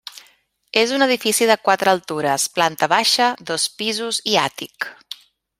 [0.83, 4.93] És un edifici de quatre altures, planta baixa, dos pisos i àtic.